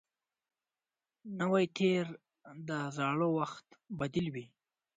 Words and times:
نوی 1.39 1.65
تېر 1.77 2.05
د 2.67 2.69
زاړه 2.97 3.27
وخت 3.37 3.65
بدیل 3.99 4.27
وي 4.33 4.45